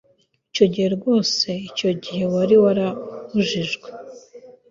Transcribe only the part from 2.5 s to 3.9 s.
warabujijwe